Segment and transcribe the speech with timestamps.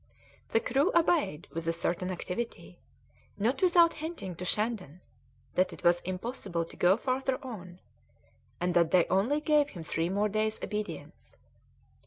[0.49, 2.79] The crew obeyed with a certain activity,
[3.37, 4.99] not without hinting to Shandon
[5.53, 7.79] that it was impossible to go further on,
[8.59, 11.37] and that they only gave him three more days' obedience.